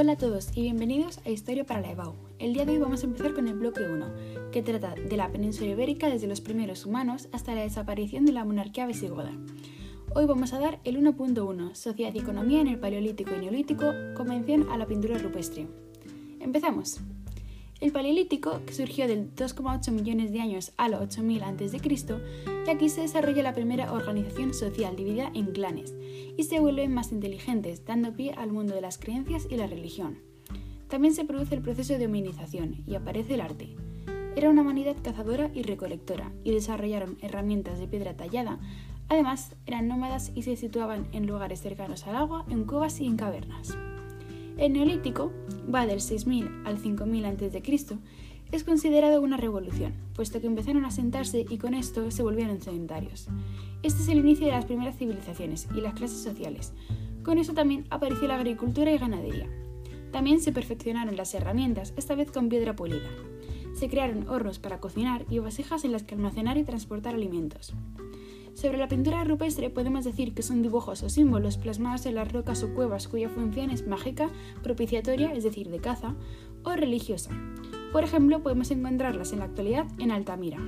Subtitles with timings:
[0.00, 2.14] Hola a todos y bienvenidos a Historia para la EBAU.
[2.38, 5.32] El día de hoy vamos a empezar con el bloque 1, que trata de la
[5.32, 9.32] península ibérica desde los primeros humanos hasta la desaparición de la monarquía visigoda.
[10.14, 13.86] Hoy vamos a dar el 1.1, Sociedad y Economía en el Paleolítico y Neolítico,
[14.16, 15.66] convención a la pintura rupestre.
[16.38, 17.00] Empezamos.
[17.80, 21.80] El Paleolítico, que surgió del 2,8 millones de años a los 8000 a.C.,
[22.66, 25.94] y aquí se desarrolla la primera organización social dividida en clanes,
[26.36, 30.18] y se vuelven más inteligentes, dando pie al mundo de las creencias y la religión.
[30.88, 33.76] También se produce el proceso de hominización y aparece el arte.
[34.34, 38.58] Era una humanidad cazadora y recolectora, y desarrollaron herramientas de piedra tallada.
[39.08, 43.16] Además, eran nómadas y se situaban en lugares cercanos al agua, en cuevas y en
[43.16, 43.78] cavernas.
[44.56, 45.32] El neolítico
[45.72, 47.98] va del 6000 al 5000 a.C.,
[48.50, 53.28] es considerado una revolución, puesto que empezaron a sentarse y con esto se volvieron sedentarios.
[53.82, 56.72] Este es el inicio de las primeras civilizaciones y las clases sociales.
[57.22, 59.46] Con eso también apareció la agricultura y ganadería.
[60.12, 63.10] También se perfeccionaron las herramientas, esta vez con piedra pulida.
[63.74, 67.74] Se crearon hornos para cocinar y vasijas en las que almacenar y transportar alimentos.
[68.60, 72.64] Sobre la pintura rupestre podemos decir que son dibujos o símbolos plasmados en las rocas
[72.64, 74.30] o cuevas cuya función es mágica,
[74.64, 76.16] propiciatoria, es decir, de caza,
[76.64, 77.30] o religiosa.
[77.92, 80.58] Por ejemplo, podemos encontrarlas en la actualidad en Altamira.